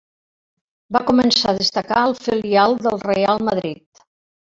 Va 0.97 1.01
començar 1.09 1.53
a 1.53 1.55
destacar 1.59 2.01
al 2.07 2.17
filial 2.25 2.77
del 2.89 3.01
Reial 3.07 3.49
Madrid. 3.53 4.07